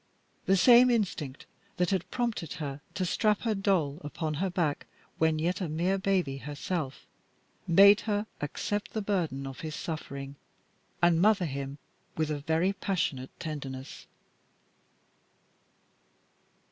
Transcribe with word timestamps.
The 0.47 0.57
same 0.57 0.89
instinct 0.89 1.45
that 1.77 1.91
had 1.91 2.09
prompted 2.09 2.53
her 2.53 2.81
to 2.95 3.05
strap 3.05 3.41
her 3.41 3.53
doll 3.53 3.99
upon 4.03 4.33
her 4.41 4.49
back 4.49 4.87
when 5.19 5.37
yet 5.37 5.61
a 5.61 5.69
mere 5.69 5.99
baby 5.99 6.37
herself, 6.37 7.05
made 7.67 8.01
her 8.09 8.25
accept 8.41 8.93
the 8.93 9.03
burden 9.03 9.45
of 9.45 9.59
his 9.59 9.75
suffering, 9.75 10.37
and 11.03 11.21
mother 11.21 11.45
him 11.45 11.77
with 12.17 12.31
a 12.31 12.39
very 12.39 12.73
passion 12.73 13.19
of 13.19 13.29
tenderness. 13.37 14.07